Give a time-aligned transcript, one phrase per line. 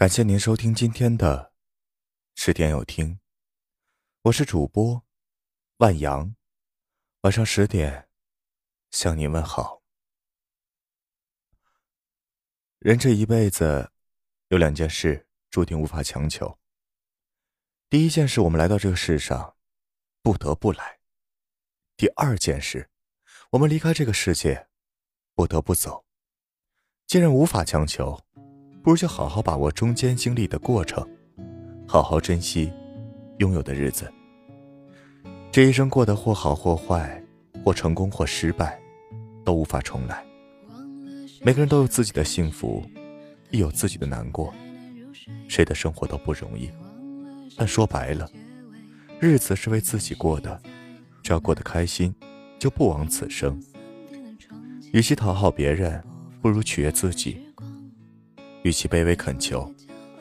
[0.00, 1.52] 感谢您收听今天的
[2.34, 3.20] 十点有听，
[4.22, 5.04] 我是主播
[5.76, 6.34] 万阳，
[7.20, 8.08] 晚上十点
[8.90, 9.82] 向您问好。
[12.78, 13.92] 人这一辈子
[14.48, 16.58] 有两件事注定无法强求。
[17.90, 19.54] 第一件事，我们来到这个世上
[20.22, 20.98] 不得不来；
[21.98, 22.88] 第二件事，
[23.50, 24.66] 我们离开这个世界
[25.34, 26.06] 不得不走。
[27.06, 28.18] 既然无法强求。
[28.82, 31.06] 不如就好好把握中间经历的过程，
[31.86, 32.72] 好好珍惜
[33.38, 34.10] 拥有的日子。
[35.52, 37.22] 这一生过得或好或坏，
[37.62, 38.80] 或成功或失败，
[39.44, 40.24] 都无法重来。
[41.42, 42.82] 每个人都有自己的幸福，
[43.50, 44.52] 亦有自己的难过。
[45.46, 46.70] 谁的生活都不容易，
[47.58, 48.30] 但说白了，
[49.18, 50.58] 日子是为自己过的，
[51.22, 52.14] 只要过得开心，
[52.58, 53.60] 就不枉此生。
[54.92, 56.02] 与其讨好别人，
[56.40, 57.42] 不如取悦自己。
[58.62, 59.72] 与其卑微恳求，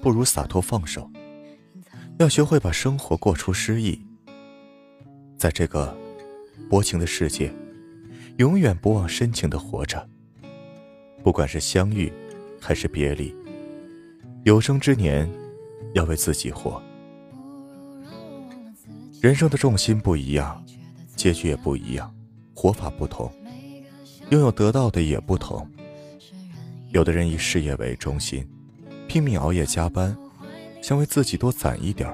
[0.00, 1.10] 不如洒脱放手。
[2.18, 4.00] 要学会把生活过出诗意。
[5.36, 5.96] 在这个
[6.70, 7.52] 薄情的世界，
[8.38, 10.08] 永远不忘深情的活着。
[11.22, 12.12] 不管是相遇，
[12.60, 13.34] 还是别离，
[14.44, 15.28] 有生之年，
[15.94, 16.80] 要为自己活。
[19.20, 20.62] 人生的重心不一样，
[21.16, 22.14] 结局也不一样，
[22.54, 23.32] 活法不同，
[24.30, 25.66] 拥有得到的也不同。
[26.94, 28.48] 有的人以事业为中心，
[29.08, 30.16] 拼命熬夜加班，
[30.80, 32.08] 想为自己多攒一点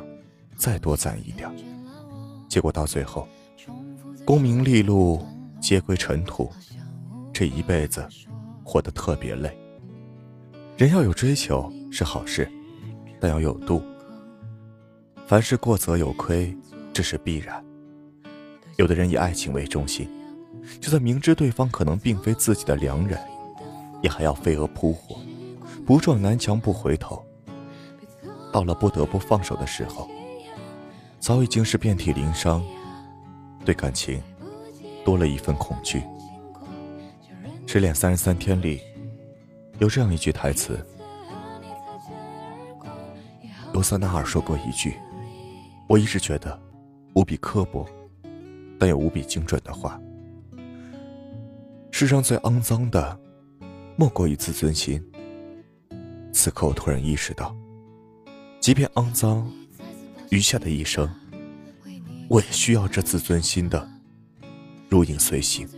[0.57, 1.55] 再多攒一点
[2.49, 3.29] 结果到最后，
[4.25, 5.23] 功名利禄
[5.61, 6.51] 皆归尘土，
[7.31, 8.09] 这一辈子
[8.65, 9.55] 活得特别累。
[10.79, 12.51] 人要有追求是好事，
[13.21, 13.83] 但要有度。
[15.27, 16.57] 凡事过则有亏，
[16.91, 17.63] 这是必然。
[18.79, 20.09] 有的人以爱情为中心，
[20.81, 23.21] 就算明知对方可能并非自己的良人。
[24.03, 25.17] 也还要飞蛾扑火，
[25.87, 27.25] 不撞南墙不回头。
[28.53, 30.09] 到了不得不放手的时候，
[31.19, 32.65] 早已经是遍体鳞伤，
[33.65, 34.21] 对感情
[35.05, 36.01] 多了一份恐惧。
[37.67, 38.81] 《失恋三十三天》里
[39.79, 40.85] 有这样一句台词：
[43.73, 44.97] 罗瑟纳尔说过一句，
[45.89, 46.61] 我一直觉得
[47.15, 47.87] 无比刻薄，
[48.79, 50.01] 但又无比精准的话：
[51.93, 53.17] 世上最肮脏的。
[54.01, 54.99] 莫过于自尊心。
[56.33, 57.55] 此刻，我突然意识到，
[58.59, 59.47] 即便肮脏，
[60.31, 61.07] 余下的一生，
[62.27, 63.87] 我也需要这自尊心的
[64.89, 65.69] 如影随形。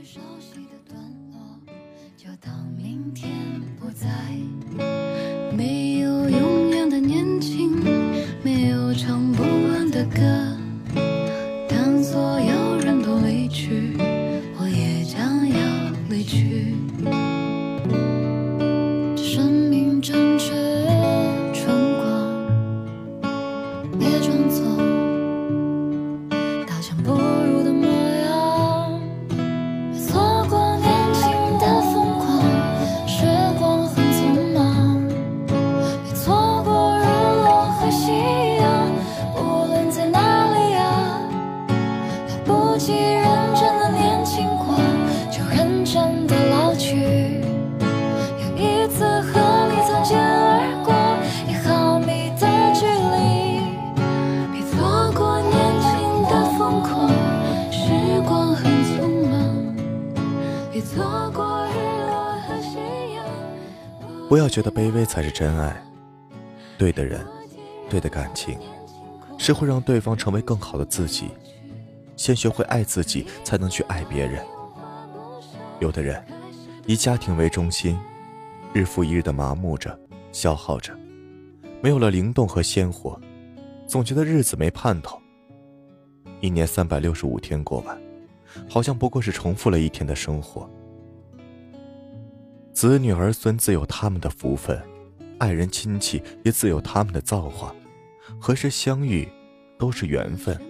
[64.33, 65.77] 不要觉得卑微才是真爱，
[66.79, 67.23] 对的人，
[67.91, 68.59] 对的感情，
[69.37, 71.29] 是会让对方成为更好的自己。
[72.17, 74.43] 先学会爱自己，才能去爱别人。
[75.81, 76.25] 有的人
[76.87, 78.01] 以家庭为中心，
[78.73, 80.01] 日复一日的麻木着，
[80.33, 80.99] 消耗着，
[81.83, 83.21] 没有了灵动和鲜活，
[83.87, 85.21] 总觉得日子没盼头。
[86.41, 88.01] 一年三百六十五天过完，
[88.67, 90.67] 好像不过是重复了一天的生活。
[92.83, 94.77] 子女儿孙自有他们的福分，
[95.39, 97.73] 爱人亲戚也自有他们的造化，
[98.41, 99.29] 何时相遇，
[99.79, 100.61] 都是缘分。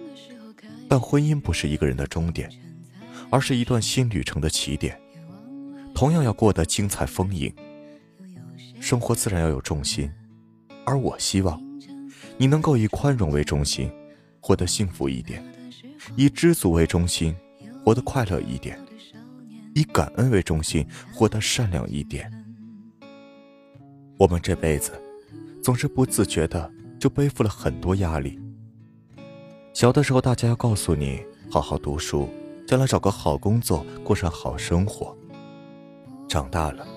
[0.87, 2.47] 但婚姻不是一个人的终点，
[3.31, 4.95] 而是一段新旅程的起点，
[5.95, 7.51] 同样要过得精彩丰盈。
[8.79, 10.07] 生活自然要有重心，
[10.85, 11.59] 而我希望，
[12.37, 13.91] 你能够以宽容为中心，
[14.39, 15.41] 活得幸福一点；
[16.15, 17.35] 以知足为中心，
[17.83, 18.79] 活得快乐一点。
[19.75, 22.31] 以感恩为中心，活得善良一点。
[24.17, 24.91] 我们这辈子，
[25.61, 28.39] 总是不自觉的就背负了很多压力。
[29.73, 32.29] 小的时候，大家要告诉你好好读书，
[32.67, 35.17] 将来找个好工作，过上好生活。
[36.29, 36.87] 长大了，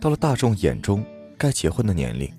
[0.00, 1.04] 到了大众眼中
[1.36, 2.32] 该结婚的年龄，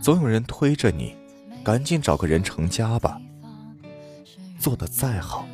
[0.00, 1.14] 总有人推着你，
[1.62, 3.20] 赶紧找个人成家吧。
[4.58, 5.46] 做的再好，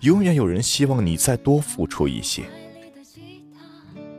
[0.00, 2.44] 永远有人希望你再多付出一些。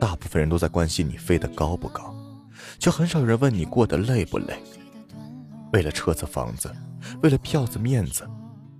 [0.00, 2.14] 大部分人都在关心你飞得高不高，
[2.78, 4.60] 却很少有人问你过得累不累。
[5.72, 6.74] 为了车子房子，
[7.22, 8.26] 为了票子面子，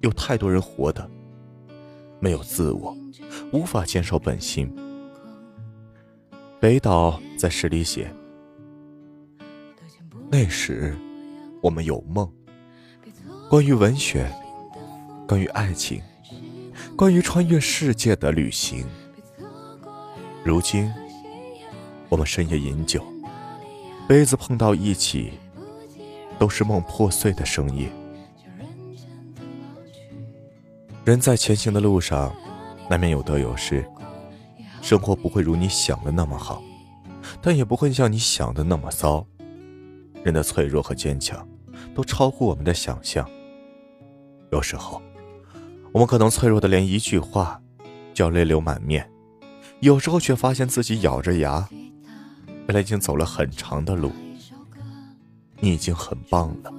[0.00, 1.08] 有太多人活的
[2.18, 2.96] 没有自我，
[3.52, 4.74] 无法坚守本心。
[6.58, 8.12] 北岛在诗里写
[10.30, 10.96] ：“那时，
[11.62, 12.28] 我们有梦，
[13.48, 14.28] 关于文学。”
[15.28, 16.02] 关于爱情，
[16.96, 18.84] 关于穿越世界的旅行。
[20.44, 20.92] 如今，
[22.10, 23.02] 我们深夜饮酒，
[24.06, 25.32] 杯子碰到一起，
[26.38, 27.88] 都是梦破碎的声音。
[31.04, 32.34] 人在前行的路上，
[32.88, 33.82] 难免有得有失，
[34.82, 36.62] 生活不会如你想的那么好，
[37.40, 39.24] 但也不会像你想的那么糟。
[40.24, 41.48] 人的脆弱和坚强，
[41.94, 43.26] 都超乎我们的想象。
[44.50, 45.00] 有时候。
[45.92, 47.60] 我们可能脆弱的连一句话，
[48.14, 49.02] 就要泪流满面；
[49.80, 51.68] 有时候却发现自己咬着牙，
[52.70, 54.12] 原来已经走了很长的路。
[55.58, 56.72] 你已经很棒了，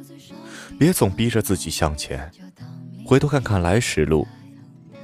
[0.80, 2.32] 别总逼着自己向前，
[3.06, 4.26] 回头看看来时路，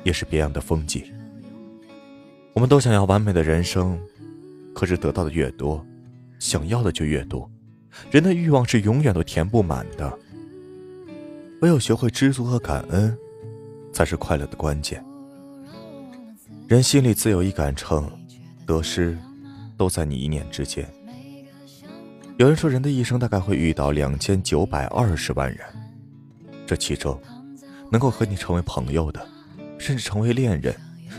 [0.06, 1.04] 也是别样的风景。
[2.54, 4.00] 我们都想要完美的人生，
[4.74, 5.86] 可是得到的越多，
[6.40, 7.52] 想要的就越多。
[8.10, 10.18] 人的欲望是永远都填不满的，
[11.60, 13.14] 唯有学会知足和感恩。
[13.92, 15.04] 才是快乐的关键。
[16.68, 18.10] 人心里自有一杆秤，
[18.66, 19.18] 得失
[19.78, 20.92] 都在你一念之间。
[22.38, 25.60] 有人说，人的一生大概会遇到两千九百二十万人，
[26.66, 27.20] 这其中，
[27.92, 29.28] 能够和你成为朋友的，
[29.78, 30.76] 甚至成为恋人，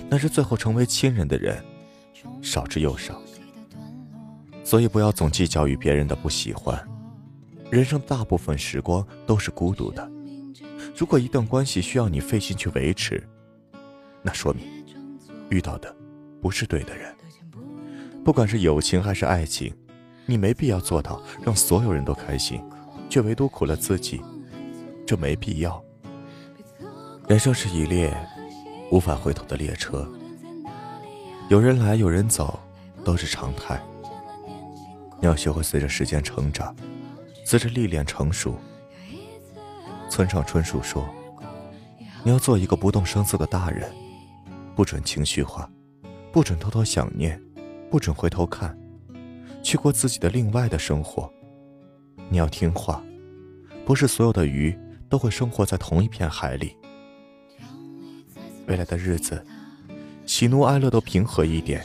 [0.09, 1.63] 乃至最后成为亲人的人，
[2.43, 3.21] 少之又少。
[4.63, 6.79] 所以，不要总计较于别人的不喜欢。
[7.71, 10.11] 人生大部分时光都是孤独的。
[10.97, 13.23] 如果一段关系需要你费心去维持，
[14.23, 14.65] 那说明
[15.51, 15.95] 遇到的
[16.41, 17.15] 不是对的人。
[18.25, 19.75] 不管是友情还是爱情，
[20.27, 22.63] 你没必要做到让所有人都开心，
[23.09, 24.21] 却唯独苦了自己，
[25.07, 25.83] 这没必要。
[27.27, 28.15] 人生是一列
[28.91, 30.07] 无法回头的列车，
[31.49, 32.59] 有人来有人走，
[33.05, 33.81] 都是常态。
[35.21, 36.75] 你要学会随着时间成长，
[37.45, 38.55] 随着历练成熟。
[40.09, 41.07] 村上春树说
[42.25, 43.91] ：“你要做一个不动声色的大人，
[44.75, 45.69] 不准情绪化，
[46.33, 47.41] 不准偷偷想念，
[47.91, 48.79] 不准回头看，
[49.63, 51.33] 去过自己的另外的生活。
[52.29, 53.03] 你要听话，
[53.87, 54.77] 不是所有的鱼
[55.09, 56.77] 都会生活在同一片海里。
[58.67, 59.45] 未来的日子，
[60.27, 61.85] 喜怒哀乐都平和一点，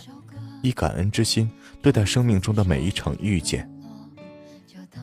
[0.62, 1.50] 以感恩之心
[1.82, 3.70] 对待生命中的每一场遇见。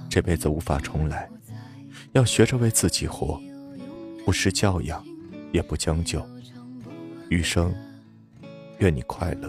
[0.08, 1.28] 这辈子无法重来。”
[2.12, 3.40] 要学着为自己活，
[4.26, 5.00] 不失教养，
[5.52, 6.20] 也不将就。
[7.28, 7.72] 余生，
[8.78, 9.48] 愿你快乐。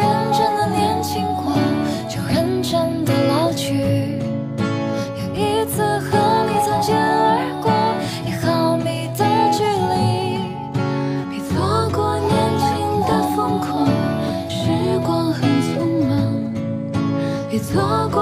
[17.51, 18.20] 别错过